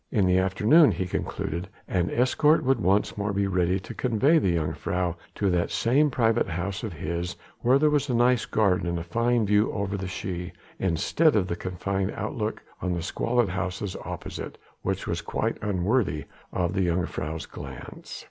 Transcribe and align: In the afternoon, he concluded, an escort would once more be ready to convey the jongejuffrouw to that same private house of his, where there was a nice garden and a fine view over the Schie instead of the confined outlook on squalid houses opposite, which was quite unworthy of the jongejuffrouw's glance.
In 0.09 0.25
the 0.25 0.39
afternoon, 0.39 0.93
he 0.93 1.05
concluded, 1.05 1.67
an 1.87 2.09
escort 2.09 2.63
would 2.63 2.79
once 2.79 3.19
more 3.19 3.31
be 3.31 3.45
ready 3.45 3.79
to 3.81 3.93
convey 3.93 4.39
the 4.39 4.55
jongejuffrouw 4.55 5.15
to 5.35 5.49
that 5.51 5.69
same 5.69 6.09
private 6.09 6.47
house 6.47 6.81
of 6.81 6.93
his, 6.93 7.35
where 7.59 7.77
there 7.77 7.91
was 7.91 8.09
a 8.09 8.15
nice 8.15 8.47
garden 8.47 8.87
and 8.87 8.97
a 8.97 9.03
fine 9.03 9.45
view 9.45 9.71
over 9.71 9.97
the 9.97 10.07
Schie 10.07 10.53
instead 10.79 11.35
of 11.35 11.45
the 11.47 11.55
confined 11.55 12.11
outlook 12.15 12.63
on 12.81 12.99
squalid 12.99 13.49
houses 13.49 13.95
opposite, 14.03 14.57
which 14.81 15.05
was 15.05 15.21
quite 15.21 15.59
unworthy 15.61 16.25
of 16.51 16.73
the 16.73 16.87
jongejuffrouw's 16.87 17.45
glance. 17.45 18.19